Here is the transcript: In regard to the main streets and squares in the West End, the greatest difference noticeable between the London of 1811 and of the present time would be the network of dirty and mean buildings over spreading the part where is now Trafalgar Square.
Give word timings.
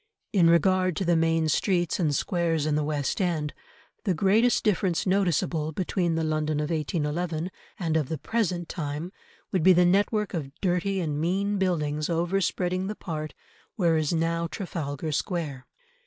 In 0.33 0.49
regard 0.49 0.95
to 0.95 1.05
the 1.05 1.15
main 1.15 1.47
streets 1.47 1.99
and 1.99 2.15
squares 2.15 2.65
in 2.65 2.73
the 2.73 2.83
West 2.83 3.21
End, 3.21 3.53
the 4.03 4.15
greatest 4.15 4.63
difference 4.63 5.05
noticeable 5.05 5.71
between 5.73 6.15
the 6.15 6.23
London 6.23 6.59
of 6.59 6.71
1811 6.71 7.51
and 7.77 7.95
of 7.95 8.09
the 8.09 8.17
present 8.17 8.67
time 8.67 9.11
would 9.51 9.61
be 9.61 9.73
the 9.73 9.85
network 9.85 10.33
of 10.33 10.59
dirty 10.59 10.99
and 11.01 11.21
mean 11.21 11.59
buildings 11.59 12.09
over 12.09 12.41
spreading 12.41 12.87
the 12.87 12.95
part 12.95 13.35
where 13.75 13.95
is 13.95 14.11
now 14.11 14.47
Trafalgar 14.47 15.11
Square. 15.11 15.67